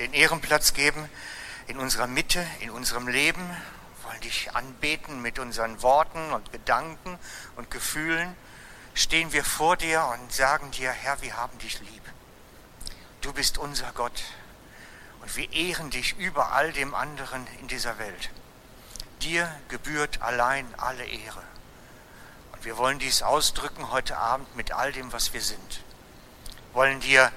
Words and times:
den 0.00 0.14
Ehrenplatz 0.14 0.72
geben 0.72 1.08
in 1.66 1.78
unserer 1.78 2.06
Mitte, 2.06 2.44
in 2.60 2.70
unserem 2.70 3.06
Leben, 3.06 3.46
wir 3.46 4.10
wollen 4.10 4.20
dich 4.22 4.54
anbeten 4.54 5.20
mit 5.20 5.38
unseren 5.38 5.82
Worten 5.82 6.32
und 6.32 6.50
Gedanken 6.52 7.18
und 7.56 7.70
Gefühlen, 7.70 8.34
stehen 8.94 9.32
wir 9.34 9.44
vor 9.44 9.76
dir 9.76 10.04
und 10.06 10.32
sagen 10.32 10.70
dir, 10.70 10.90
Herr, 10.90 11.20
wir 11.20 11.36
haben 11.36 11.58
dich 11.58 11.80
lieb. 11.80 12.02
Du 13.20 13.34
bist 13.34 13.58
unser 13.58 13.92
Gott 13.92 14.22
und 15.20 15.36
wir 15.36 15.52
ehren 15.52 15.90
dich 15.90 16.16
über 16.16 16.52
all 16.52 16.72
dem 16.72 16.94
anderen 16.94 17.46
in 17.60 17.68
dieser 17.68 17.98
Welt. 17.98 18.30
Dir 19.20 19.54
gebührt 19.68 20.22
allein 20.22 20.66
alle 20.78 21.04
Ehre. 21.04 21.42
Und 22.52 22.64
wir 22.64 22.78
wollen 22.78 22.98
dies 22.98 23.22
ausdrücken 23.22 23.90
heute 23.90 24.16
Abend 24.16 24.56
mit 24.56 24.72
all 24.72 24.92
dem, 24.92 25.12
was 25.12 25.34
wir 25.34 25.42
sind. 25.42 25.82
Wir 26.70 26.74
wollen 26.74 27.00
dir 27.00 27.30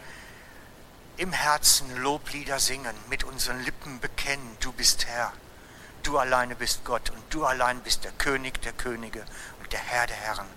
im 1.17 1.31
Herzen 1.31 1.95
Loblieder 1.97 2.59
singen, 2.59 2.95
mit 3.09 3.23
unseren 3.23 3.63
Lippen 3.63 3.99
bekennen, 3.99 4.57
du 4.59 4.71
bist 4.71 5.05
Herr, 5.05 5.31
du 6.01 6.17
alleine 6.17 6.55
bist 6.55 6.83
Gott 6.85 7.09
und 7.11 7.33
du 7.33 7.45
allein 7.45 7.81
bist 7.81 8.03
der 8.03 8.11
König 8.13 8.61
der 8.61 8.73
Könige 8.73 9.25
und 9.59 9.71
der 9.71 9.79
Herr 9.79 10.07
der 10.07 10.15
Herren. 10.15 10.47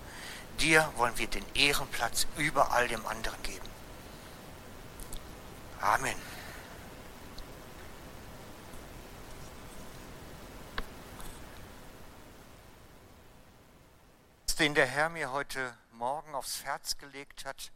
Dir 0.59 0.91
wollen 0.95 1.17
wir 1.17 1.27
den 1.27 1.45
Ehrenplatz 1.53 2.25
über 2.37 2.71
all 2.71 2.87
dem 2.87 3.05
anderen 3.05 3.41
geben. 3.43 3.69
Amen. 5.79 6.15
Den 14.57 14.73
der 14.73 14.87
Herr 14.87 15.09
mir 15.09 15.31
heute 15.31 15.77
Morgen 15.91 16.33
aufs 16.33 16.63
Herz 16.63 16.97
gelegt 16.97 17.45
hat, 17.45 17.71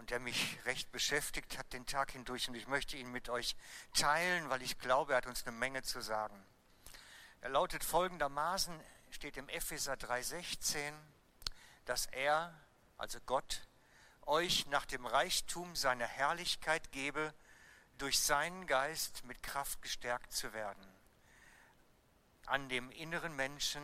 und 0.00 0.08
der 0.08 0.18
mich 0.18 0.58
recht 0.64 0.90
beschäftigt 0.92 1.58
hat 1.58 1.74
den 1.74 1.84
Tag 1.84 2.12
hindurch. 2.12 2.48
Und 2.48 2.54
ich 2.54 2.66
möchte 2.66 2.96
ihn 2.96 3.12
mit 3.12 3.28
euch 3.28 3.54
teilen, 3.92 4.48
weil 4.48 4.62
ich 4.62 4.78
glaube, 4.78 5.12
er 5.12 5.18
hat 5.18 5.26
uns 5.26 5.46
eine 5.46 5.54
Menge 5.54 5.82
zu 5.82 6.00
sagen. 6.00 6.42
Er 7.42 7.50
lautet 7.50 7.84
folgendermaßen, 7.84 8.80
steht 9.10 9.36
im 9.36 9.50
Epheser 9.50 9.92
3,16, 9.92 10.94
dass 11.84 12.06
er, 12.06 12.58
also 12.96 13.18
Gott, 13.26 13.68
euch 14.22 14.64
nach 14.68 14.86
dem 14.86 15.04
Reichtum 15.04 15.76
seiner 15.76 16.06
Herrlichkeit 16.06 16.92
gebe, 16.92 17.34
durch 17.98 18.20
seinen 18.20 18.66
Geist 18.66 19.22
mit 19.24 19.42
Kraft 19.42 19.82
gestärkt 19.82 20.32
zu 20.32 20.54
werden. 20.54 20.94
An 22.46 22.70
dem 22.70 22.90
inneren 22.90 23.36
Menschen, 23.36 23.82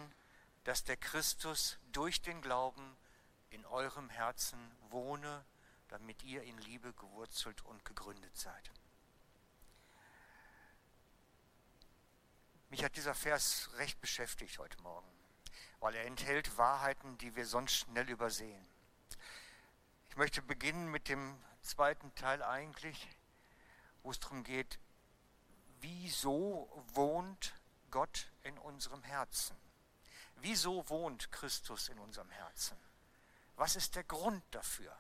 dass 0.64 0.82
der 0.82 0.96
Christus 0.96 1.76
durch 1.92 2.22
den 2.22 2.40
Glauben 2.40 2.96
in 3.50 3.66
eurem 3.66 4.08
Herzen 4.08 4.58
wohne 4.88 5.44
damit 5.88 6.22
ihr 6.22 6.42
in 6.42 6.58
Liebe 6.58 6.92
gewurzelt 6.94 7.62
und 7.64 7.84
gegründet 7.84 8.36
seid. 8.36 8.70
Mich 12.68 12.84
hat 12.84 12.96
dieser 12.96 13.14
Vers 13.14 13.70
recht 13.74 14.00
beschäftigt 14.00 14.58
heute 14.58 14.80
Morgen, 14.82 15.08
weil 15.80 15.94
er 15.94 16.04
enthält 16.04 16.58
Wahrheiten, 16.58 17.16
die 17.18 17.36
wir 17.36 17.46
sonst 17.46 17.74
schnell 17.74 18.10
übersehen. 18.10 18.66
Ich 20.10 20.16
möchte 20.16 20.42
beginnen 20.42 20.90
mit 20.90 21.08
dem 21.08 21.40
zweiten 21.62 22.14
Teil 22.14 22.42
eigentlich, 22.42 23.08
wo 24.02 24.10
es 24.10 24.18
darum 24.18 24.42
geht, 24.44 24.78
wieso 25.80 26.84
wohnt 26.94 27.54
Gott 27.90 28.30
in 28.42 28.58
unserem 28.58 29.02
Herzen? 29.02 29.56
Wieso 30.36 30.88
wohnt 30.88 31.30
Christus 31.32 31.88
in 31.88 31.98
unserem 31.98 32.30
Herzen? 32.30 32.76
Was 33.56 33.76
ist 33.76 33.94
der 33.94 34.04
Grund 34.04 34.42
dafür? 34.50 34.96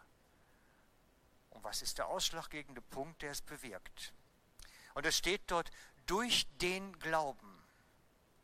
Und 1.56 1.64
was 1.64 1.80
ist 1.80 1.96
der 1.96 2.08
ausschlaggebende 2.08 2.82
Punkt, 2.82 3.22
der 3.22 3.30
es 3.30 3.40
bewirkt? 3.40 4.12
Und 4.92 5.06
es 5.06 5.16
steht 5.16 5.40
dort, 5.46 5.70
durch 6.04 6.46
den 6.58 6.98
Glauben 6.98 7.62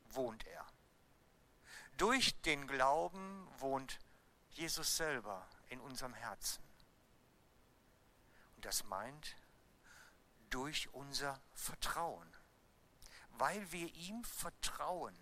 wohnt 0.09 0.47
er. 0.47 0.67
Durch 1.99 2.35
den 2.41 2.67
Glauben 2.67 3.47
wohnt 3.59 3.99
Jesus 4.53 4.97
selber 4.97 5.47
in 5.69 5.79
unserem 5.81 6.15
Herzen. 6.15 6.65
Und 8.57 8.65
das 8.65 8.83
meint 8.85 9.37
durch 10.49 10.89
unser 10.95 11.39
Vertrauen. 11.53 12.35
Weil 13.33 13.71
wir 13.73 13.93
ihm 13.95 14.25
vertrauen, 14.25 15.15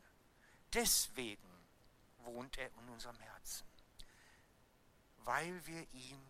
deswegen 0.74 1.66
wohnt 2.18 2.56
er 2.56 2.68
in 2.68 2.88
unserem 2.90 3.18
Herzen. 3.18 3.66
Weil 5.24 5.66
wir 5.66 5.92
ihm 5.92 6.22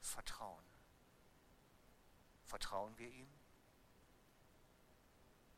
vertrauen. 0.00 0.73
Vertrauen 2.54 2.96
wir 2.98 3.08
ihm? 3.08 3.28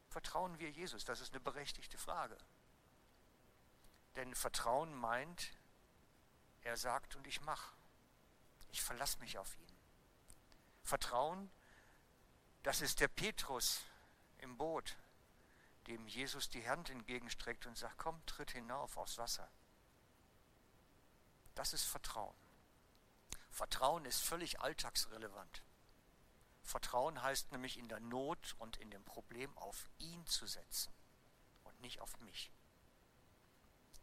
Vertrauen 0.08 0.58
wir 0.58 0.70
Jesus? 0.70 1.04
Das 1.04 1.20
ist 1.20 1.34
eine 1.34 1.40
berechtigte 1.40 1.98
Frage. 1.98 2.38
Denn 4.14 4.34
Vertrauen 4.34 4.94
meint, 4.94 5.52
er 6.62 6.78
sagt 6.78 7.14
und 7.14 7.26
ich 7.26 7.42
mache. 7.42 7.76
Ich 8.70 8.82
verlasse 8.82 9.18
mich 9.18 9.36
auf 9.36 9.54
ihn. 9.58 9.76
Vertrauen, 10.84 11.50
das 12.62 12.80
ist 12.80 13.00
der 13.00 13.08
Petrus 13.08 13.82
im 14.38 14.56
Boot, 14.56 14.96
dem 15.88 16.08
Jesus 16.08 16.48
die 16.48 16.66
Hand 16.66 16.88
entgegenstreckt 16.88 17.66
und 17.66 17.76
sagt, 17.76 17.98
komm, 17.98 18.24
tritt 18.24 18.52
hinauf 18.52 18.96
aufs 18.96 19.18
Wasser. 19.18 19.50
Das 21.56 21.74
ist 21.74 21.84
Vertrauen. 21.84 22.38
Vertrauen 23.50 24.06
ist 24.06 24.22
völlig 24.22 24.60
alltagsrelevant. 24.60 25.62
Vertrauen 26.66 27.22
heißt 27.22 27.52
nämlich 27.52 27.78
in 27.78 27.88
der 27.88 28.00
Not 28.00 28.56
und 28.58 28.76
in 28.78 28.90
dem 28.90 29.04
Problem 29.04 29.56
auf 29.56 29.88
ihn 29.98 30.26
zu 30.26 30.48
setzen 30.48 30.92
und 31.62 31.80
nicht 31.80 32.00
auf 32.00 32.18
mich. 32.18 32.50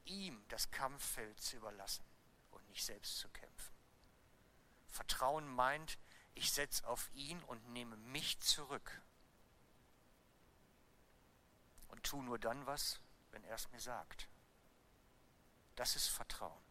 Ihm 0.05 0.41
das 0.47 0.71
Kampffeld 0.71 1.41
zu 1.41 1.57
überlassen 1.57 2.05
und 2.51 2.65
nicht 2.69 2.85
selbst 2.85 3.17
zu 3.17 3.27
kämpfen. 3.29 3.73
Vertrauen 4.87 5.45
meint, 5.45 5.99
ich 6.35 6.53
setze 6.53 6.87
auf 6.87 7.11
ihn 7.13 7.43
und 7.43 7.67
nehme 7.73 7.97
mich 7.97 8.39
zurück 8.39 9.01
und 11.89 12.01
tue 12.03 12.23
nur 12.23 12.39
dann 12.39 12.65
was, 12.65 13.01
wenn 13.31 13.43
er 13.43 13.55
es 13.55 13.69
mir 13.71 13.81
sagt. 13.81 14.29
Das 15.75 15.97
ist 15.97 16.07
Vertrauen. 16.07 16.63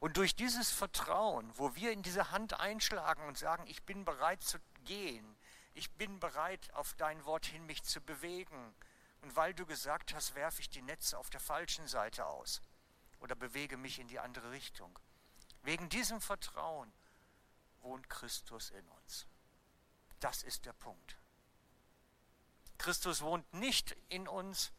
Und 0.00 0.16
durch 0.16 0.36
dieses 0.36 0.70
Vertrauen, 0.70 1.50
wo 1.56 1.74
wir 1.74 1.92
in 1.92 2.02
diese 2.02 2.30
Hand 2.30 2.60
einschlagen 2.60 3.26
und 3.26 3.38
sagen, 3.38 3.64
ich 3.66 3.82
bin 3.84 4.04
bereit 4.04 4.42
zu 4.42 4.58
gehen, 4.84 5.36
ich 5.74 5.90
bin 5.92 6.20
bereit, 6.20 6.72
auf 6.74 6.94
dein 6.94 7.24
Wort 7.24 7.46
hin 7.46 7.64
mich 7.66 7.82
zu 7.82 8.00
bewegen, 8.00 8.74
und 9.22 9.34
weil 9.34 9.54
du 9.54 9.66
gesagt 9.66 10.14
hast, 10.14 10.34
werfe 10.34 10.60
ich 10.60 10.70
die 10.70 10.82
Netze 10.82 11.18
auf 11.18 11.30
der 11.30 11.40
falschen 11.40 11.88
Seite 11.88 12.26
aus 12.26 12.60
oder 13.18 13.34
bewege 13.34 13.76
mich 13.76 13.98
in 13.98 14.06
die 14.06 14.20
andere 14.20 14.52
Richtung. 14.52 14.96
Wegen 15.62 15.88
diesem 15.88 16.20
Vertrauen 16.20 16.92
wohnt 17.80 18.08
Christus 18.08 18.70
in 18.70 18.86
uns. 18.88 19.26
Das 20.20 20.42
ist 20.42 20.64
der 20.64 20.74
Punkt. 20.74 21.16
Christus 22.78 23.22
wohnt 23.22 23.52
nicht 23.52 23.96
in 24.08 24.28
uns, 24.28 24.70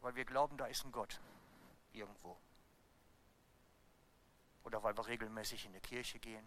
weil 0.00 0.16
wir 0.16 0.24
glauben, 0.24 0.56
da 0.56 0.66
ist 0.66 0.84
ein 0.84 0.92
Gott 0.92 1.20
irgendwo. 1.92 2.38
Oder 4.64 4.82
weil 4.82 4.96
wir 4.96 5.06
regelmäßig 5.06 5.64
in 5.64 5.72
die 5.72 5.80
Kirche 5.80 6.18
gehen. 6.18 6.46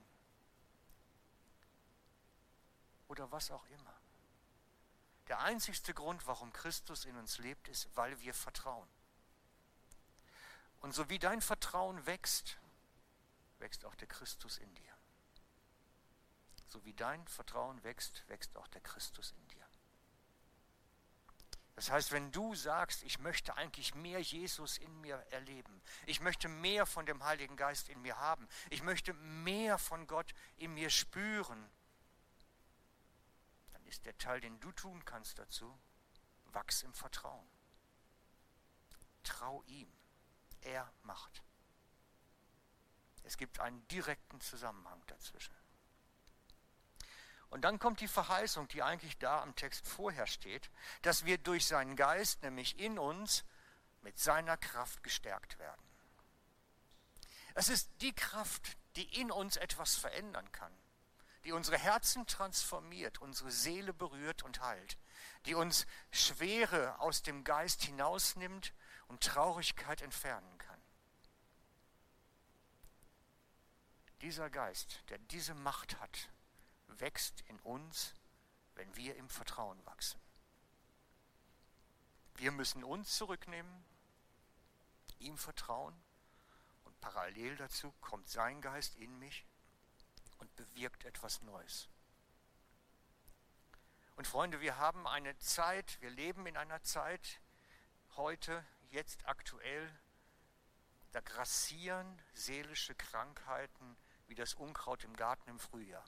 Oder 3.07 3.31
was 3.31 3.51
auch 3.51 3.65
immer. 3.67 3.95
Der 5.27 5.39
einzigste 5.39 5.93
Grund, 5.93 6.27
warum 6.27 6.51
Christus 6.53 7.05
in 7.05 7.15
uns 7.15 7.37
lebt, 7.37 7.67
ist, 7.67 7.89
weil 7.95 8.19
wir 8.21 8.33
vertrauen. 8.33 8.87
Und 10.81 10.93
so 10.93 11.09
wie 11.09 11.19
dein 11.19 11.41
Vertrauen 11.41 12.05
wächst, 12.05 12.57
wächst 13.59 13.85
auch 13.85 13.95
der 13.95 14.07
Christus 14.07 14.57
in 14.57 14.73
dir. 14.75 14.93
So 16.67 16.83
wie 16.85 16.93
dein 16.93 17.27
Vertrauen 17.27 17.83
wächst, 17.83 18.27
wächst 18.27 18.55
auch 18.57 18.67
der 18.67 18.81
Christus 18.81 19.31
in 19.31 19.47
dir. 19.49 19.70
Das 21.75 21.89
heißt, 21.89 22.11
wenn 22.11 22.31
du 22.31 22.53
sagst, 22.53 23.03
ich 23.03 23.19
möchte 23.19 23.55
eigentlich 23.55 23.95
mehr 23.95 24.19
Jesus 24.19 24.77
in 24.77 25.01
mir 25.01 25.15
erleben, 25.31 25.81
ich 26.05 26.19
möchte 26.19 26.47
mehr 26.47 26.85
von 26.85 27.05
dem 27.05 27.23
Heiligen 27.23 27.55
Geist 27.55 27.89
in 27.89 28.01
mir 28.01 28.17
haben, 28.17 28.47
ich 28.69 28.83
möchte 28.83 29.13
mehr 29.13 29.77
von 29.77 30.05
Gott 30.05 30.33
in 30.57 30.73
mir 30.73 30.89
spüren, 30.89 31.71
dann 33.71 33.85
ist 33.85 34.05
der 34.05 34.17
Teil, 34.17 34.41
den 34.41 34.59
du 34.59 34.71
tun 34.73 35.03
kannst 35.05 35.39
dazu, 35.39 35.79
wachs 36.45 36.83
im 36.83 36.93
Vertrauen. 36.93 37.47
Trau 39.23 39.63
ihm. 39.63 39.91
Er 40.61 40.91
macht. 41.03 41.41
Es 43.23 43.37
gibt 43.37 43.59
einen 43.59 43.87
direkten 43.87 44.41
Zusammenhang 44.41 45.01
dazwischen. 45.07 45.55
Und 47.51 47.61
dann 47.61 47.79
kommt 47.79 47.99
die 47.99 48.07
Verheißung, 48.07 48.67
die 48.69 48.81
eigentlich 48.81 49.17
da 49.19 49.41
am 49.41 49.55
Text 49.55 49.87
vorher 49.87 50.25
steht, 50.25 50.71
dass 51.03 51.25
wir 51.25 51.37
durch 51.37 51.65
seinen 51.67 51.95
Geist, 51.95 52.41
nämlich 52.41 52.79
in 52.79 52.97
uns, 52.97 53.43
mit 54.01 54.17
seiner 54.17 54.57
Kraft 54.57 55.03
gestärkt 55.03 55.59
werden. 55.59 55.83
Es 57.53 57.69
ist 57.69 57.89
die 57.99 58.13
Kraft, 58.13 58.77
die 58.95 59.19
in 59.19 59.31
uns 59.31 59.57
etwas 59.57 59.95
verändern 59.95 60.51
kann. 60.51 60.71
die 61.43 61.53
unsere 61.53 61.77
Herzen 61.77 62.27
transformiert, 62.27 63.19
unsere 63.19 63.51
Seele 63.51 63.93
berührt 63.93 64.43
und 64.43 64.61
heilt, 64.61 64.97
die 65.45 65.55
uns 65.55 65.87
Schwere 66.11 66.99
aus 66.99 67.23
dem 67.23 67.43
Geist 67.43 67.83
hinausnimmt 67.83 68.73
und 69.07 69.23
Traurigkeit 69.23 70.01
entfernen 70.01 70.57
kann. 70.59 70.79
Dieser 74.21 74.51
Geist, 74.51 75.01
der 75.09 75.17
diese 75.17 75.55
Macht 75.55 75.99
hat, 75.99 76.29
wächst 76.99 77.41
in 77.41 77.59
uns, 77.61 78.13
wenn 78.75 78.95
wir 78.95 79.15
im 79.15 79.29
Vertrauen 79.29 79.83
wachsen. 79.85 80.19
Wir 82.35 82.51
müssen 82.51 82.83
uns 82.83 83.17
zurücknehmen, 83.17 83.85
ihm 85.19 85.37
vertrauen 85.37 85.95
und 86.85 86.99
parallel 86.99 87.55
dazu 87.57 87.93
kommt 88.01 88.29
sein 88.29 88.61
Geist 88.61 88.95
in 88.95 89.17
mich 89.19 89.45
und 90.39 90.55
bewirkt 90.55 91.05
etwas 91.05 91.41
Neues. 91.41 91.87
Und 94.15 94.27
Freunde, 94.27 94.61
wir 94.61 94.77
haben 94.77 95.07
eine 95.07 95.37
Zeit, 95.37 95.99
wir 96.01 96.09
leben 96.09 96.45
in 96.45 96.57
einer 96.57 96.81
Zeit, 96.83 97.41
heute, 98.15 98.65
jetzt 98.89 99.25
aktuell, 99.27 99.89
da 101.11 101.21
grassieren 101.21 102.21
seelische 102.33 102.95
Krankheiten 102.95 103.97
wie 104.27 104.35
das 104.35 104.53
Unkraut 104.53 105.03
im 105.03 105.15
Garten 105.15 105.49
im 105.49 105.59
Frühjahr. 105.59 106.05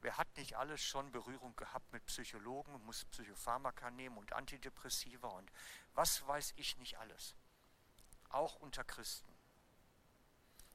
Wer 0.00 0.16
hat 0.16 0.36
nicht 0.36 0.56
alles 0.56 0.80
schon 0.80 1.10
Berührung 1.10 1.56
gehabt 1.56 1.92
mit 1.92 2.06
Psychologen, 2.06 2.84
muss 2.84 3.04
Psychopharmaka 3.06 3.90
nehmen 3.90 4.16
und 4.16 4.32
Antidepressiva 4.32 5.28
und 5.28 5.50
was 5.94 6.26
weiß 6.26 6.54
ich 6.56 6.76
nicht 6.78 6.98
alles 6.98 7.34
auch 8.30 8.56
unter 8.56 8.84
Christen. 8.84 9.34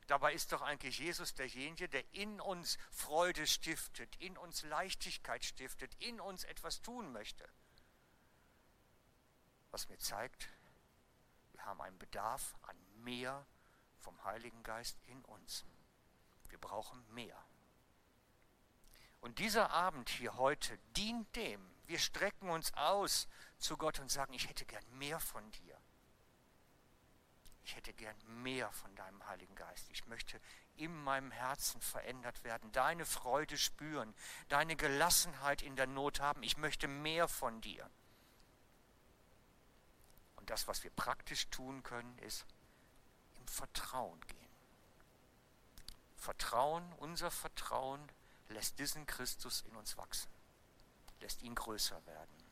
Dabei 0.07 0.33
ist 0.33 0.51
doch 0.51 0.61
eigentlich 0.61 0.99
Jesus 0.99 1.33
derjenige, 1.33 1.87
der 1.87 2.03
in 2.13 2.41
uns 2.41 2.77
Freude 2.91 3.47
stiftet, 3.47 4.15
in 4.17 4.37
uns 4.37 4.63
Leichtigkeit 4.63 5.45
stiftet, 5.45 5.95
in 5.99 6.19
uns 6.19 6.43
etwas 6.43 6.81
tun 6.81 7.11
möchte. 7.13 7.47
Was 9.71 9.87
mir 9.87 9.97
zeigt, 9.97 10.49
wir 11.53 11.65
haben 11.65 11.81
einen 11.81 11.97
Bedarf 11.97 12.55
an 12.63 12.77
mehr 13.03 13.45
vom 13.97 14.21
Heiligen 14.25 14.61
Geist 14.63 14.99
in 15.05 15.23
uns. 15.25 15.65
Wir 16.49 16.59
brauchen 16.59 17.01
mehr. 17.13 17.41
Und 19.23 19.39
dieser 19.39 19.71
Abend 19.71 20.09
hier 20.09 20.37
heute 20.37 20.77
dient 20.95 21.35
dem. 21.35 21.59
Wir 21.87 21.99
strecken 21.99 22.49
uns 22.49 22.73
aus 22.75 23.27
zu 23.57 23.77
Gott 23.77 23.99
und 23.99 24.11
sagen, 24.11 24.33
ich 24.33 24.47
hätte 24.47 24.65
gern 24.65 24.85
mehr 24.97 25.19
von 25.19 25.49
dir 25.51 25.77
ich 27.63 27.75
hätte 27.75 27.93
gern 27.93 28.15
mehr 28.43 28.71
von 28.71 28.93
deinem 28.95 29.25
Heiligen 29.27 29.55
Geist. 29.55 29.89
Ich 29.89 30.05
möchte 30.07 30.39
in 30.75 30.93
meinem 31.03 31.31
Herzen 31.31 31.79
verändert 31.81 32.43
werden, 32.43 32.71
deine 32.71 33.05
Freude 33.05 33.57
spüren, 33.57 34.13
deine 34.49 34.75
Gelassenheit 34.75 35.61
in 35.61 35.75
der 35.75 35.87
Not 35.87 36.19
haben. 36.19 36.43
Ich 36.43 36.57
möchte 36.57 36.87
mehr 36.87 37.27
von 37.27 37.61
dir. 37.61 37.89
Und 40.35 40.49
das, 40.49 40.67
was 40.67 40.83
wir 40.83 40.91
praktisch 40.91 41.47
tun 41.49 41.83
können, 41.83 42.17
ist 42.19 42.45
im 43.39 43.47
Vertrauen 43.47 44.19
gehen. 44.27 44.39
Vertrauen, 46.17 46.91
unser 46.97 47.31
Vertrauen 47.31 48.05
lässt 48.50 48.80
diesen 48.80 49.06
Christus 49.06 49.62
in 49.62 49.75
uns 49.75 49.98
wachsen, 49.98 50.30
lässt 51.22 51.42
ihn 51.42 51.56
größer 51.56 52.06
werden. 52.06 52.44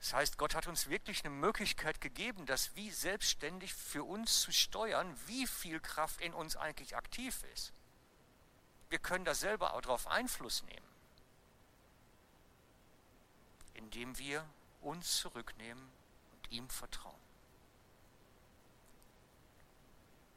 Das 0.00 0.14
heißt, 0.14 0.38
Gott 0.38 0.54
hat 0.54 0.66
uns 0.66 0.88
wirklich 0.88 1.24
eine 1.24 1.34
Möglichkeit 1.34 2.00
gegeben, 2.00 2.46
das 2.46 2.74
wie 2.74 2.90
selbstständig 2.90 3.74
für 3.74 4.02
uns 4.02 4.40
zu 4.40 4.50
steuern, 4.50 5.14
wie 5.26 5.46
viel 5.46 5.78
Kraft 5.78 6.22
in 6.22 6.32
uns 6.32 6.56
eigentlich 6.56 6.96
aktiv 6.96 7.42
ist. 7.52 7.72
Wir 8.88 8.98
können 8.98 9.26
da 9.26 9.34
selber 9.34 9.74
auch 9.74 9.82
darauf 9.82 10.06
Einfluss 10.06 10.62
nehmen, 10.62 10.88
indem 13.74 14.16
wir 14.18 14.44
uns 14.80 15.18
zurücknehmen 15.18 15.92
und 16.32 16.50
ihm 16.50 16.68
vertrauen. 16.70 17.20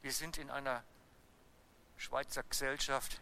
Wir 0.02 0.12
sind 0.12 0.36
in 0.36 0.50
einer 0.50 0.84
Schweizer 2.04 2.42
Gesellschaft, 2.42 3.18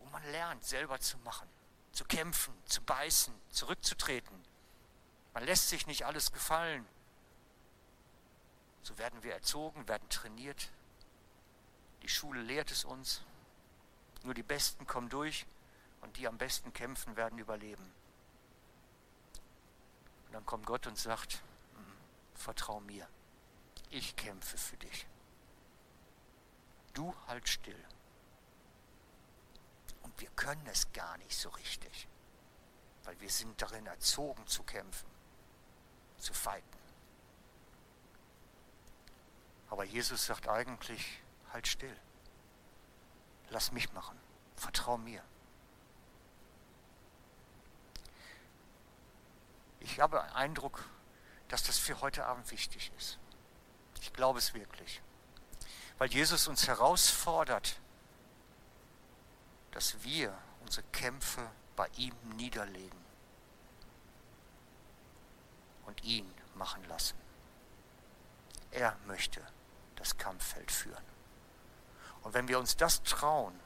wo 0.00 0.06
man 0.06 0.24
lernt, 0.32 0.64
selber 0.64 0.98
zu 0.98 1.16
machen, 1.18 1.48
zu 1.92 2.04
kämpfen, 2.04 2.52
zu 2.66 2.82
beißen, 2.82 3.32
zurückzutreten, 3.50 4.44
man 5.34 5.44
lässt 5.44 5.68
sich 5.68 5.86
nicht 5.86 6.04
alles 6.04 6.32
gefallen. 6.32 6.84
So 8.82 8.98
werden 8.98 9.22
wir 9.22 9.34
erzogen, 9.34 9.86
werden 9.86 10.08
trainiert. 10.08 10.68
Die 12.02 12.08
Schule 12.08 12.42
lehrt 12.42 12.72
es 12.72 12.84
uns. 12.84 13.22
Nur 14.24 14.34
die 14.34 14.42
Besten 14.42 14.86
kommen 14.86 15.08
durch 15.08 15.46
und 16.00 16.16
die 16.16 16.26
am 16.26 16.38
besten 16.38 16.72
kämpfen, 16.72 17.14
werden 17.14 17.38
überleben. 17.38 17.92
Und 20.26 20.32
dann 20.32 20.44
kommt 20.44 20.66
Gott 20.66 20.88
und 20.88 20.98
sagt, 20.98 21.34
hm, 21.74 21.92
vertrau 22.34 22.80
mir, 22.80 23.06
ich 23.90 24.16
kämpfe 24.16 24.58
für 24.58 24.76
dich. 24.78 25.06
Du 26.94 27.14
halt 27.26 27.48
still. 27.48 27.84
Und 30.02 30.20
wir 30.20 30.30
können 30.30 30.66
es 30.66 30.92
gar 30.92 31.16
nicht 31.18 31.36
so 31.36 31.48
richtig, 31.50 32.08
weil 33.04 33.20
wir 33.20 33.30
sind 33.30 33.60
darin 33.60 33.86
erzogen 33.86 34.46
zu 34.46 34.62
kämpfen 34.62 35.10
zu 36.20 36.34
fighten. 36.34 36.78
Aber 39.70 39.84
Jesus 39.84 40.26
sagt 40.26 40.48
eigentlich, 40.48 41.20
halt 41.52 41.66
still. 41.66 41.96
Lass 43.50 43.72
mich 43.72 43.92
machen. 43.92 44.18
Vertrau 44.56 44.98
mir. 44.98 45.22
Ich 49.80 49.98
habe 50.00 50.18
den 50.18 50.36
Eindruck, 50.36 50.84
dass 51.48 51.62
das 51.62 51.78
für 51.78 52.00
heute 52.00 52.26
Abend 52.26 52.50
wichtig 52.50 52.92
ist. 52.98 53.18
Ich 54.00 54.12
glaube 54.12 54.38
es 54.38 54.54
wirklich. 54.54 55.02
Weil 56.00 56.10
Jesus 56.10 56.48
uns 56.48 56.66
herausfordert, 56.66 57.76
dass 59.72 60.02
wir 60.02 60.34
unsere 60.62 60.86
Kämpfe 60.92 61.46
bei 61.76 61.88
ihm 61.98 62.14
niederlegen 62.36 62.98
und 65.84 66.02
ihn 66.02 66.32
machen 66.54 66.82
lassen. 66.88 67.18
Er 68.70 68.96
möchte 69.06 69.46
das 69.96 70.16
Kampffeld 70.16 70.72
führen. 70.72 71.04
Und 72.22 72.32
wenn 72.32 72.48
wir 72.48 72.58
uns 72.58 72.78
das 72.78 73.02
trauen, 73.02 73.60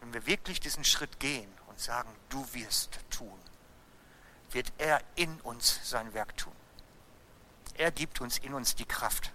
wenn 0.00 0.14
wir 0.14 0.26
wirklich 0.26 0.58
diesen 0.58 0.82
Schritt 0.82 1.20
gehen 1.20 1.52
und 1.68 1.78
sagen, 1.78 2.10
du 2.28 2.44
wirst 2.54 2.98
tun, 3.08 3.38
wird 4.50 4.72
er 4.78 5.00
in 5.14 5.40
uns 5.42 5.78
sein 5.88 6.12
Werk 6.12 6.36
tun. 6.36 6.56
Er 7.74 7.92
gibt 7.92 8.20
uns 8.20 8.38
in 8.38 8.52
uns 8.52 8.74
die 8.74 8.84
Kraft, 8.84 9.30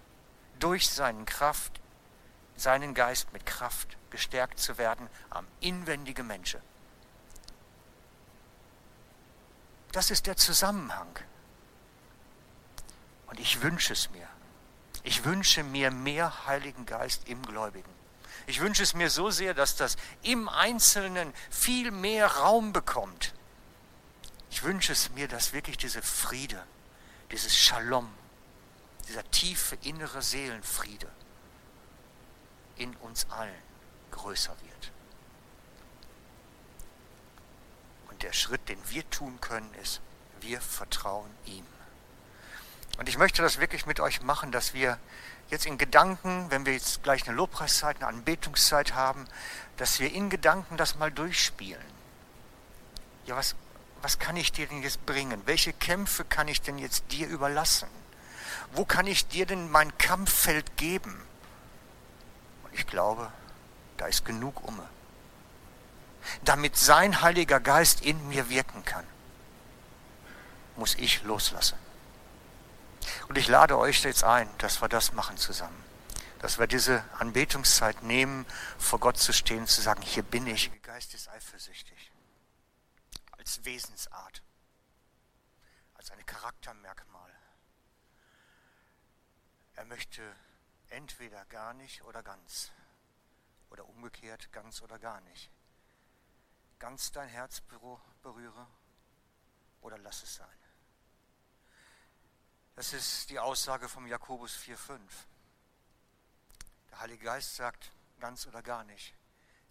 durch 0.59 0.89
seinen 0.89 1.25
Kraft, 1.25 1.79
seinen 2.61 2.93
Geist 2.93 3.33
mit 3.33 3.45
Kraft 3.45 3.97
gestärkt 4.09 4.59
zu 4.59 4.77
werden 4.77 5.09
am 5.29 5.47
inwendigen 5.59 6.27
Menschen. 6.27 6.61
Das 9.91 10.11
ist 10.11 10.27
der 10.27 10.37
Zusammenhang. 10.37 11.19
Und 13.27 13.39
ich 13.39 13.61
wünsche 13.61 13.93
es 13.93 14.09
mir. 14.11 14.27
Ich 15.03 15.25
wünsche 15.25 15.63
mir 15.63 15.91
mehr 15.91 16.45
Heiligen 16.45 16.85
Geist 16.85 17.27
im 17.27 17.41
Gläubigen. 17.41 17.89
Ich 18.47 18.59
wünsche 18.59 18.83
es 18.83 18.93
mir 18.93 19.09
so 19.09 19.29
sehr, 19.29 19.53
dass 19.53 19.75
das 19.75 19.97
im 20.21 20.47
Einzelnen 20.49 21.33
viel 21.49 21.91
mehr 21.91 22.27
Raum 22.27 22.73
bekommt. 22.73 23.33
Ich 24.49 24.63
wünsche 24.63 24.91
es 24.91 25.09
mir, 25.11 25.27
dass 25.27 25.53
wirklich 25.53 25.77
diese 25.77 26.01
Friede, 26.01 26.61
dieses 27.31 27.55
Shalom, 27.55 28.09
dieser 29.07 29.29
tiefe 29.31 29.77
innere 29.81 30.21
Seelenfriede 30.21 31.07
in 32.81 32.95
uns 32.97 33.27
allen 33.29 33.53
größer 34.11 34.55
wird. 34.63 34.91
Und 38.09 38.23
der 38.23 38.33
Schritt, 38.33 38.67
den 38.69 38.79
wir 38.89 39.07
tun 39.09 39.39
können, 39.39 39.71
ist, 39.75 40.01
wir 40.41 40.59
vertrauen 40.59 41.29
ihm. 41.45 41.65
Und 42.97 43.07
ich 43.07 43.17
möchte 43.17 43.41
das 43.41 43.59
wirklich 43.59 43.85
mit 43.85 43.99
euch 43.99 44.21
machen, 44.21 44.51
dass 44.51 44.73
wir 44.73 44.97
jetzt 45.49 45.65
in 45.65 45.77
Gedanken, 45.77 46.49
wenn 46.49 46.65
wir 46.65 46.73
jetzt 46.73 47.03
gleich 47.03 47.27
eine 47.27 47.35
Lobpreiszeit, 47.35 47.97
eine 47.97 48.07
Anbetungszeit 48.07 48.93
haben, 48.93 49.25
dass 49.77 49.99
wir 49.99 50.11
in 50.11 50.29
Gedanken 50.29 50.77
das 50.77 50.95
mal 50.95 51.11
durchspielen. 51.11 51.81
Ja, 53.25 53.35
was, 53.35 53.55
was 54.01 54.17
kann 54.17 54.35
ich 54.35 54.51
dir 54.51 54.67
denn 54.67 54.81
jetzt 54.81 55.05
bringen? 55.05 55.41
Welche 55.45 55.73
Kämpfe 55.73 56.25
kann 56.25 56.47
ich 56.47 56.61
denn 56.61 56.79
jetzt 56.79 57.11
dir 57.11 57.27
überlassen? 57.27 57.89
Wo 58.73 58.85
kann 58.85 59.07
ich 59.07 59.27
dir 59.27 59.45
denn 59.45 59.69
mein 59.69 59.97
Kampffeld 59.97 60.77
geben? 60.77 61.21
Ich 62.71 62.87
glaube, 62.87 63.31
da 63.97 64.05
ist 64.07 64.25
genug 64.25 64.63
umme. 64.63 64.87
Damit 66.43 66.77
sein 66.77 67.21
Heiliger 67.21 67.59
Geist 67.59 68.01
in 68.01 68.27
mir 68.29 68.49
wirken 68.49 68.85
kann, 68.85 69.05
muss 70.75 70.95
ich 70.95 71.23
loslassen. 71.23 71.77
Und 73.27 73.37
ich 73.37 73.47
lade 73.47 73.77
euch 73.77 74.03
jetzt 74.03 74.23
ein, 74.23 74.47
dass 74.59 74.81
wir 74.81 74.87
das 74.89 75.13
machen 75.13 75.37
zusammen. 75.37 75.83
dass 76.41 76.57
wir 76.57 76.65
diese 76.65 77.03
Anbetungszeit 77.19 78.01
nehmen, 78.01 78.47
vor 78.79 78.99
Gott 78.99 79.17
zu 79.19 79.31
stehen, 79.31 79.67
zu 79.67 79.79
sagen, 79.79 80.01
hier 80.01 80.23
bin 80.23 80.47
ich. 80.47 80.71
Der 80.71 80.79
Geist 80.79 81.13
ist 81.13 81.29
eifersüchtig. 81.29 82.11
Als 83.37 83.63
Wesensart. 83.63 84.41
Als 85.93 86.09
ein 86.09 86.25
Charaktermerkmal. 86.25 87.29
Er 89.75 89.85
möchte 89.85 90.23
entweder 90.91 91.45
gar 91.45 91.73
nicht 91.73 92.03
oder 92.03 92.23
ganz. 92.23 92.71
Oder 93.69 93.87
umgekehrt, 93.87 94.51
ganz 94.51 94.81
oder 94.81 94.99
gar 94.99 95.21
nicht. 95.21 95.49
Ganz 96.79 97.11
dein 97.11 97.29
Herz 97.29 97.61
berühre 98.21 98.67
oder 99.81 99.97
lass 99.97 100.23
es 100.23 100.35
sein. 100.35 100.57
Das 102.75 102.93
ist 102.93 103.29
die 103.29 103.39
Aussage 103.39 103.87
vom 103.89 104.07
Jakobus 104.07 104.55
4,5. 104.57 104.99
Der 106.89 106.99
Heilige 106.99 107.25
Geist 107.25 107.55
sagt 107.55 107.91
ganz 108.19 108.47
oder 108.47 108.61
gar 108.61 108.83
nicht. 108.83 109.13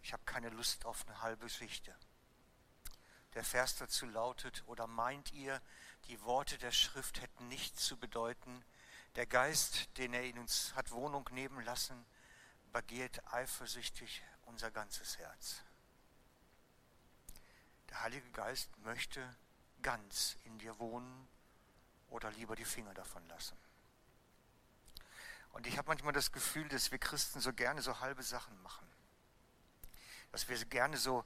Ich 0.02 0.12
habe 0.12 0.22
keine 0.24 0.50
Lust 0.50 0.86
auf 0.86 1.06
eine 1.06 1.20
halbe 1.20 1.46
Geschichte. 1.46 1.94
Der 3.34 3.44
Vers 3.44 3.76
dazu 3.76 4.06
lautet, 4.06 4.64
oder 4.66 4.86
meint 4.86 5.32
ihr, 5.32 5.60
die 6.06 6.20
Worte 6.22 6.58
der 6.58 6.72
Schrift 6.72 7.20
hätten 7.20 7.48
nichts 7.48 7.84
zu 7.84 7.96
bedeuten? 7.96 8.64
Der 9.16 9.26
Geist, 9.26 9.96
den 9.98 10.14
er 10.14 10.22
in 10.22 10.38
uns 10.38 10.74
hat 10.74 10.92
Wohnung 10.92 11.28
nehmen 11.32 11.64
lassen, 11.64 12.06
begehrt 12.72 13.20
eifersüchtig 13.32 14.22
unser 14.46 14.70
ganzes 14.70 15.18
Herz. 15.18 15.62
Der 17.88 18.02
Heilige 18.02 18.30
Geist 18.30 18.70
möchte 18.78 19.36
ganz 19.82 20.36
in 20.44 20.58
dir 20.58 20.78
wohnen 20.78 21.28
oder 22.08 22.30
lieber 22.32 22.54
die 22.54 22.64
Finger 22.64 22.94
davon 22.94 23.26
lassen. 23.28 23.56
Und 25.52 25.66
ich 25.66 25.76
habe 25.76 25.88
manchmal 25.88 26.12
das 26.12 26.30
Gefühl, 26.30 26.68
dass 26.68 26.92
wir 26.92 26.98
Christen 26.98 27.40
so 27.40 27.52
gerne 27.52 27.82
so 27.82 27.98
halbe 27.98 28.22
Sachen 28.22 28.60
machen. 28.62 28.86
Dass 30.30 30.48
wir 30.48 30.64
gerne 30.66 30.96
so 30.96 31.24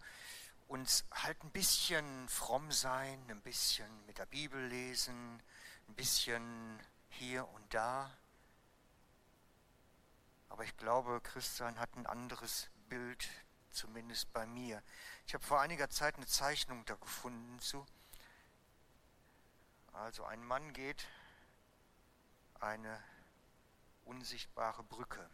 uns 0.69 1.05
halt 1.11 1.43
ein 1.45 1.51
bisschen 1.51 2.29
fromm 2.31 2.73
sein, 2.73 3.23
ein 3.29 3.43
bisschen 3.43 4.07
mit 4.07 4.17
der 4.17 4.27
Bibel 4.27 4.67
lesen, 4.69 5.43
ein 5.89 5.95
bisschen 5.95 6.81
hier 7.19 7.49
und 7.49 7.75
da. 7.75 8.11
Aber 10.49 10.65
ich 10.65 10.77
glaube, 10.77 11.21
Christsein 11.21 11.79
hat 11.79 11.95
ein 11.97 12.07
anderes 12.07 12.69
Bild, 12.89 13.29
zumindest 13.71 14.33
bei 14.33 14.47
mir. 14.47 14.83
Ich 15.27 15.35
habe 15.35 15.45
vor 15.45 15.61
einiger 15.61 15.91
Zeit 15.91 16.17
eine 16.17 16.27
Zeichnung 16.27 16.85
da 16.85 16.95
gefunden 16.95 17.59
zu. 17.61 17.85
Also 19.93 20.25
ein 20.25 20.45
Mann 20.45 20.73
geht 20.73 21.07
eine 22.61 23.03
unsichtbare 24.05 24.83
Brücke. 24.83 25.29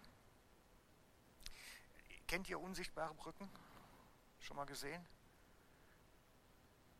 Kennt 2.28 2.48
ihr 2.48 2.60
unsichtbare 2.60 3.14
Brücken? 3.14 3.50
Schon 4.40 4.56
mal 4.56 4.66
gesehen? 4.66 5.04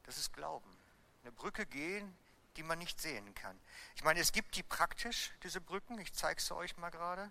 Das 0.05 0.19
ist 0.19 0.33
Glauben. 0.33 0.77
Eine 1.23 1.33
Brücke 1.33 1.67
gehen, 1.67 2.17
die 2.57 2.63
man 2.63 2.79
nicht 2.79 3.01
sehen 3.01 3.35
kann. 3.35 3.59
Ich 3.95 4.05
meine, 4.05 4.21
es 4.21 4.33
gibt 4.33 4.57
die 4.57 4.63
praktisch, 4.63 5.33
diese 5.43 5.61
Brücken. 5.61 5.99
Ich 5.99 6.13
zeige 6.13 6.41
sie 6.41 6.55
euch 6.55 6.77
mal 6.77 6.91
gerade. 6.91 7.31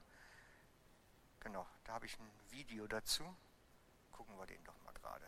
Genau, 1.42 1.66
da 1.86 1.94
habe 1.94 2.06
ich 2.06 2.18
ein 2.20 2.32
Video 2.50 2.88
dazu. 2.88 3.24
Gucken 4.12 4.38
wir 4.38 4.46
den 4.46 4.64
doch 4.64 4.76
mal 4.86 4.94
gerade. 4.94 5.26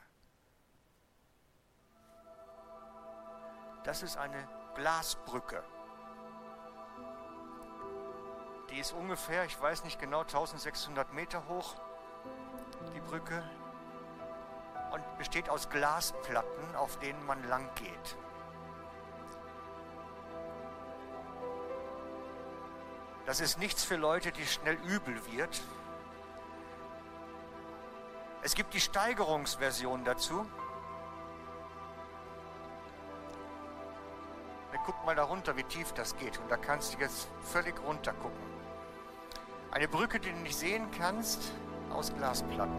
Das 3.83 4.03
ist 4.03 4.17
eine 4.17 4.47
Glasbrücke. 4.75 5.63
Die 8.69 8.79
ist 8.79 8.93
ungefähr, 8.93 9.43
ich 9.45 9.59
weiß 9.59 9.83
nicht 9.83 9.99
genau, 9.99 10.21
1600 10.21 11.11
Meter 11.13 11.47
hoch, 11.47 11.75
die 12.93 13.01
Brücke, 13.01 13.43
und 14.91 15.17
besteht 15.17 15.49
aus 15.49 15.69
Glasplatten, 15.69 16.75
auf 16.75 16.97
denen 16.99 17.25
man 17.25 17.43
lang 17.47 17.73
geht. 17.75 18.17
Das 23.25 23.39
ist 23.39 23.59
nichts 23.59 23.83
für 23.83 23.95
Leute, 23.95 24.31
die 24.31 24.45
schnell 24.45 24.77
übel 24.85 25.15
wird. 25.31 25.61
Es 28.43 28.55
gibt 28.55 28.73
die 28.73 28.81
Steigerungsversion 28.81 30.03
dazu. 30.03 30.45
Guck 34.85 35.05
mal 35.05 35.15
da 35.15 35.23
runter, 35.23 35.55
wie 35.55 35.63
tief 35.63 35.93
das 35.93 36.17
geht. 36.17 36.39
Und 36.39 36.49
da 36.49 36.57
kannst 36.57 36.95
du 36.95 36.99
jetzt 36.99 37.27
völlig 37.43 37.79
runter 37.83 38.13
gucken. 38.13 38.41
Eine 39.71 39.87
Brücke, 39.87 40.19
die 40.19 40.31
du 40.31 40.37
nicht 40.37 40.57
sehen 40.57 40.89
kannst, 40.97 41.51
aus 41.91 42.13
Glasplatten. 42.15 42.75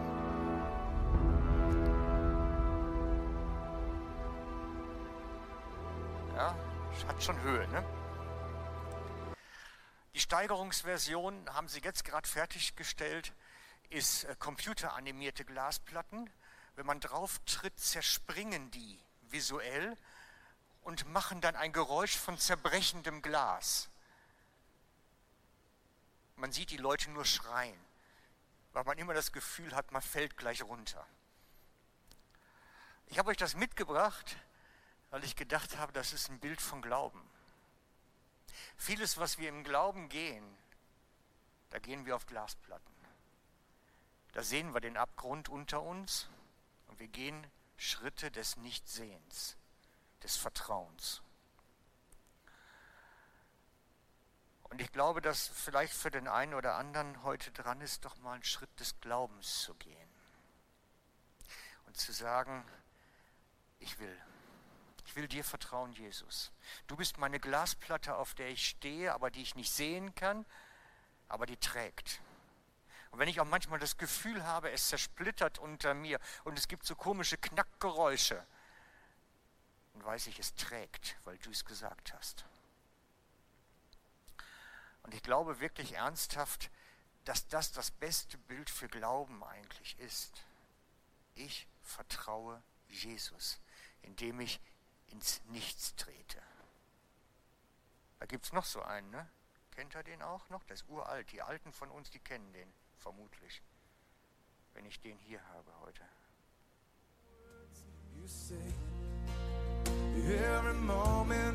Ja, 6.35 6.53
hat 7.07 7.23
schon 7.23 7.41
Höhe, 7.41 7.67
ne? 7.69 7.83
Steigerungsversion 10.23 11.53
haben 11.53 11.67
sie 11.67 11.81
jetzt 11.81 12.05
gerade 12.05 12.27
fertiggestellt, 12.27 13.33
ist 13.89 14.23
äh, 14.23 14.35
computeranimierte 14.39 15.43
Glasplatten. 15.43 16.29
Wenn 16.77 16.85
man 16.85 17.01
drauf 17.01 17.39
tritt, 17.45 17.77
zerspringen 17.77 18.71
die 18.71 18.99
visuell 19.29 19.97
und 20.83 21.05
machen 21.11 21.41
dann 21.41 21.57
ein 21.57 21.73
Geräusch 21.73 22.15
von 22.15 22.37
zerbrechendem 22.37 23.21
Glas. 23.21 23.89
Man 26.37 26.53
sieht 26.53 26.71
die 26.71 26.77
Leute 26.77 27.11
nur 27.11 27.25
schreien, 27.25 27.79
weil 28.71 28.85
man 28.85 28.97
immer 28.97 29.13
das 29.13 29.33
Gefühl 29.33 29.75
hat, 29.75 29.91
man 29.91 30.01
fällt 30.01 30.37
gleich 30.37 30.63
runter. 30.63 31.05
Ich 33.07 33.19
habe 33.19 33.29
euch 33.29 33.37
das 33.37 33.55
mitgebracht, 33.55 34.37
weil 35.09 35.25
ich 35.25 35.35
gedacht 35.35 35.77
habe, 35.77 35.91
das 35.91 36.13
ist 36.13 36.29
ein 36.29 36.39
Bild 36.39 36.61
von 36.61 36.81
Glauben. 36.81 37.21
Vieles, 38.77 39.17
was 39.17 39.37
wir 39.37 39.49
im 39.49 39.63
Glauben 39.63 40.09
gehen, 40.09 40.43
da 41.69 41.79
gehen 41.79 42.05
wir 42.05 42.15
auf 42.15 42.25
Glasplatten. 42.25 42.93
Da 44.33 44.43
sehen 44.43 44.73
wir 44.73 44.81
den 44.81 44.97
Abgrund 44.97 45.49
unter 45.49 45.81
uns 45.81 46.27
und 46.87 46.99
wir 46.99 47.07
gehen 47.07 47.47
Schritte 47.77 48.31
des 48.31 48.57
Nichtsehens, 48.57 49.57
des 50.23 50.37
Vertrauens. 50.37 51.21
Und 54.73 54.81
ich 54.81 54.91
glaube, 54.91 55.21
dass 55.21 55.49
vielleicht 55.49 55.93
für 55.93 56.09
den 56.09 56.27
einen 56.27 56.55
oder 56.55 56.75
anderen 56.75 57.21
heute 57.21 57.51
dran 57.51 57.79
ist, 57.81 58.05
doch 58.05 58.17
mal 58.17 58.33
einen 58.33 58.43
Schritt 58.43 58.79
des 58.79 58.99
Glaubens 59.01 59.61
zu 59.61 59.75
gehen. 59.75 60.09
Und 61.85 61.95
zu 61.95 62.11
sagen, 62.11 62.65
ich 63.77 63.99
will. 63.99 64.19
Ich 65.05 65.15
will 65.15 65.27
dir 65.27 65.43
vertrauen, 65.43 65.91
Jesus. 65.93 66.51
Du 66.87 66.95
bist 66.95 67.17
meine 67.17 67.39
Glasplatte, 67.39 68.15
auf 68.15 68.33
der 68.35 68.49
ich 68.49 68.67
stehe, 68.67 69.13
aber 69.13 69.31
die 69.31 69.41
ich 69.41 69.55
nicht 69.55 69.71
sehen 69.71 70.15
kann, 70.15 70.45
aber 71.27 71.45
die 71.45 71.57
trägt. 71.57 72.21
Und 73.11 73.19
wenn 73.19 73.27
ich 73.27 73.39
auch 73.39 73.45
manchmal 73.45 73.79
das 73.79 73.97
Gefühl 73.97 74.43
habe, 74.43 74.71
es 74.71 74.87
zersplittert 74.87 75.59
unter 75.59 75.93
mir 75.93 76.19
und 76.45 76.57
es 76.57 76.67
gibt 76.67 76.85
so 76.85 76.95
komische 76.95 77.37
Knackgeräusche, 77.37 78.43
dann 79.93 80.05
weiß 80.05 80.27
ich, 80.27 80.39
es 80.39 80.55
trägt, 80.55 81.15
weil 81.23 81.37
du 81.37 81.51
es 81.51 81.63
gesagt 81.63 82.13
hast. 82.13 82.45
Und 85.03 85.13
ich 85.13 85.21
glaube 85.21 85.59
wirklich 85.59 85.93
ernsthaft, 85.93 86.71
dass 87.25 87.47
das 87.47 87.71
das 87.71 87.91
beste 87.91 88.37
Bild 88.37 88.69
für 88.69 88.87
Glauben 88.87 89.43
eigentlich 89.43 89.97
ist. 89.99 90.43
Ich 91.35 91.67
vertraue 91.81 92.63
Jesus, 92.87 93.59
indem 94.01 94.39
ich 94.39 94.59
ins 95.13 95.41
Nichts 95.45 95.95
trete. 95.95 96.41
Da 98.19 98.25
gibt 98.25 98.45
es 98.45 98.53
noch 98.53 98.65
so 98.65 98.81
einen, 98.81 99.09
ne? 99.11 99.29
Kennt 99.71 99.95
er 99.95 100.03
den 100.03 100.21
auch 100.21 100.49
noch? 100.49 100.63
Das 100.65 100.81
ist 100.81 100.89
uralt. 100.89 101.31
Die 101.31 101.41
Alten 101.41 101.71
von 101.71 101.89
uns, 101.89 102.09
die 102.09 102.19
kennen 102.19 102.51
den 102.53 102.71
vermutlich. 102.97 103.61
Wenn 104.73 104.85
ich 104.85 104.99
den 104.99 105.17
hier 105.19 105.41
habe 105.49 105.71
heute. 105.81 106.03
You 108.15 108.27
say, 108.27 108.73
every 110.15 110.73
moment 110.73 111.52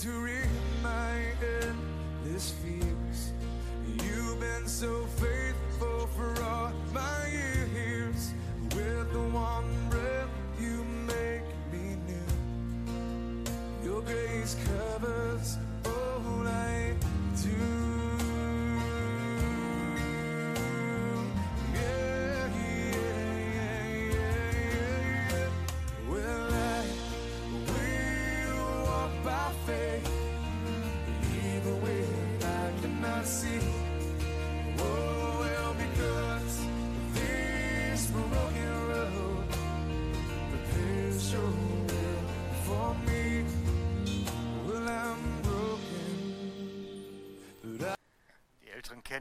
To 0.00 0.08
remind 0.08 1.42
my. 1.42 1.76
This 2.24 2.52
feels 2.52 3.32
you've 3.86 4.40
been 4.40 4.66
so 4.66 4.99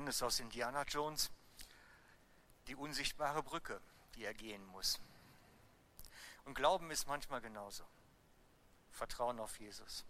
es 0.08 0.22
aus 0.24 0.40
Indiana 0.40 0.84
Jones, 0.84 1.30
die 2.68 2.76
unsichtbare 2.76 3.44
Brücke, 3.44 3.82
die 4.16 4.26
er 4.26 4.34
gehen 4.34 4.66
muss. 4.68 5.00
Und 6.46 6.56
Glauben 6.56 6.92
ist 6.92 7.08
manchmal 7.08 7.42
genauso. 7.42 7.86
Vertrauen 8.92 9.40
auf 9.40 9.60
Jesus. 9.60 10.06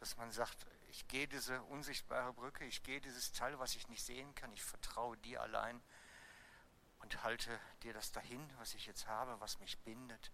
Dass 0.00 0.16
man 0.16 0.30
sagt, 0.32 0.66
ich 0.88 1.06
gehe 1.08 1.28
diese 1.28 1.62
unsichtbare 1.62 2.32
Brücke, 2.32 2.64
ich 2.64 2.82
gehe 2.82 3.00
dieses 3.00 3.32
Teil, 3.32 3.58
was 3.58 3.76
ich 3.76 3.88
nicht 3.88 4.02
sehen 4.02 4.34
kann, 4.34 4.52
ich 4.52 4.64
vertraue 4.64 5.16
dir 5.18 5.42
allein 5.42 5.82
und 7.00 7.22
halte 7.22 7.60
dir 7.82 7.92
das 7.92 8.12
dahin, 8.12 8.50
was 8.58 8.74
ich 8.74 8.86
jetzt 8.86 9.06
habe, 9.06 9.38
was 9.40 9.60
mich 9.60 9.78
bindet 9.80 10.32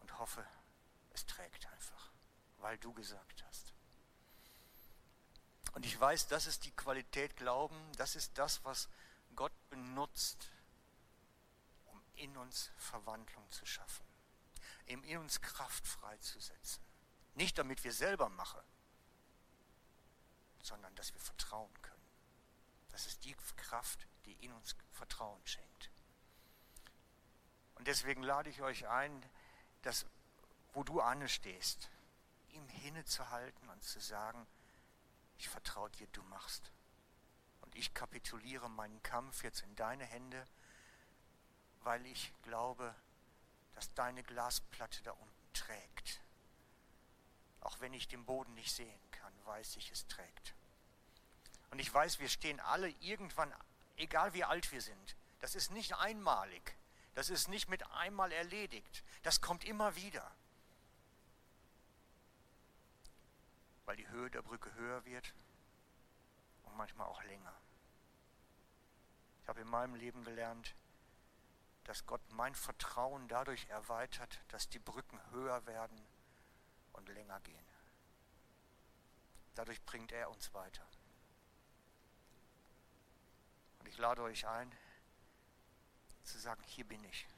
und 0.00 0.18
hoffe, 0.18 0.46
es 1.12 1.26
trägt 1.26 1.66
einfach, 1.66 2.12
weil 2.58 2.78
du 2.78 2.92
gesagt 2.92 3.44
hast. 3.46 3.73
Und 5.74 5.84
ich 5.84 5.98
weiß, 6.00 6.28
das 6.28 6.46
ist 6.46 6.64
die 6.64 6.70
Qualität 6.70 7.36
Glauben, 7.36 7.76
das 7.96 8.14
ist 8.14 8.38
das, 8.38 8.64
was 8.64 8.88
Gott 9.34 9.52
benutzt, 9.70 10.50
um 11.86 12.00
in 12.14 12.36
uns 12.36 12.70
Verwandlung 12.76 13.50
zu 13.50 13.66
schaffen, 13.66 14.06
in 14.86 15.18
uns 15.18 15.40
Kraft 15.40 15.86
freizusetzen. 15.86 16.82
Nicht 17.34 17.58
damit 17.58 17.82
wir 17.82 17.92
selber 17.92 18.28
machen, 18.28 18.60
sondern 20.62 20.94
dass 20.94 21.12
wir 21.12 21.20
vertrauen 21.20 21.82
können. 21.82 22.08
Das 22.90 23.06
ist 23.06 23.24
die 23.24 23.34
Kraft, 23.56 24.06
die 24.24 24.34
in 24.44 24.52
uns 24.52 24.76
Vertrauen 24.92 25.44
schenkt. 25.44 25.90
Und 27.74 27.88
deswegen 27.88 28.22
lade 28.22 28.48
ich 28.48 28.62
euch 28.62 28.86
ein, 28.86 29.28
dass, 29.82 30.06
wo 30.72 30.84
du 30.84 31.00
anstehst, 31.00 31.90
ihm 32.50 32.68
hinzuhalten 32.68 33.68
und 33.68 33.82
zu 33.82 34.00
sagen, 34.00 34.46
ich 35.44 35.50
vertraue 35.50 35.90
dir, 35.90 36.06
du 36.08 36.22
machst. 36.22 36.72
Und 37.60 37.74
ich 37.76 37.92
kapituliere 37.92 38.70
meinen 38.70 39.02
Kampf 39.02 39.44
jetzt 39.44 39.62
in 39.62 39.76
deine 39.76 40.06
Hände, 40.06 40.42
weil 41.80 42.04
ich 42.06 42.32
glaube, 42.42 42.94
dass 43.74 43.92
deine 43.92 44.22
Glasplatte 44.22 45.02
da 45.02 45.10
unten 45.10 45.52
trägt. 45.52 46.22
Auch 47.60 47.78
wenn 47.80 47.92
ich 47.92 48.08
den 48.08 48.24
Boden 48.24 48.54
nicht 48.54 48.74
sehen 48.74 49.10
kann, 49.10 49.32
weiß 49.44 49.76
ich, 49.76 49.90
es 49.90 50.06
trägt. 50.06 50.54
Und 51.70 51.78
ich 51.78 51.92
weiß, 51.92 52.20
wir 52.20 52.30
stehen 52.30 52.58
alle 52.60 52.88
irgendwann, 53.00 53.52
egal 53.96 54.32
wie 54.32 54.44
alt 54.44 54.72
wir 54.72 54.80
sind. 54.80 55.16
Das 55.40 55.54
ist 55.54 55.70
nicht 55.72 55.94
einmalig. 55.94 56.74
Das 57.14 57.28
ist 57.28 57.48
nicht 57.48 57.68
mit 57.68 57.86
einmal 57.90 58.32
erledigt. 58.32 59.04
Das 59.22 59.42
kommt 59.42 59.64
immer 59.64 59.94
wieder. 59.94 60.34
Weil 63.86 63.96
die 63.96 64.08
Höhe 64.08 64.30
der 64.30 64.42
Brücke 64.42 64.72
höher 64.74 65.04
wird 65.04 65.34
und 66.64 66.76
manchmal 66.76 67.06
auch 67.06 67.22
länger. 67.24 67.54
Ich 69.42 69.48
habe 69.48 69.60
in 69.60 69.68
meinem 69.68 69.94
Leben 69.94 70.24
gelernt, 70.24 70.74
dass 71.84 72.06
Gott 72.06 72.22
mein 72.30 72.54
Vertrauen 72.54 73.28
dadurch 73.28 73.68
erweitert, 73.68 74.40
dass 74.48 74.68
die 74.68 74.78
Brücken 74.78 75.20
höher 75.32 75.66
werden 75.66 76.00
und 76.94 77.08
länger 77.10 77.40
gehen. 77.40 77.66
Dadurch 79.54 79.84
bringt 79.84 80.12
er 80.12 80.30
uns 80.30 80.52
weiter. 80.54 80.86
Und 83.78 83.86
ich 83.86 83.98
lade 83.98 84.22
euch 84.22 84.46
ein, 84.46 84.72
zu 86.24 86.38
sagen, 86.38 86.62
hier 86.64 86.86
bin 86.86 87.04
ich. 87.04 87.28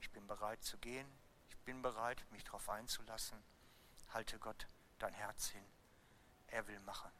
Ich 0.00 0.10
bin 0.10 0.26
bereit 0.26 0.62
zu 0.62 0.78
gehen. 0.78 1.06
Ich 1.50 1.58
bin 1.58 1.82
bereit, 1.82 2.24
mich 2.30 2.44
darauf 2.44 2.68
einzulassen. 2.68 3.38
Halte 4.08 4.38
Gott 4.38 4.66
dein 4.98 5.12
Herz 5.12 5.48
hin. 5.48 5.64
Er 6.52 6.68
will 6.68 6.80
machen. 6.80 7.10